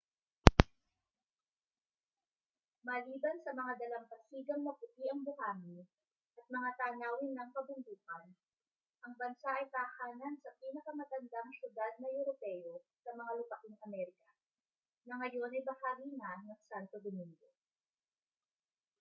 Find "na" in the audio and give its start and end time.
12.01-12.07, 15.07-15.13, 16.19-16.31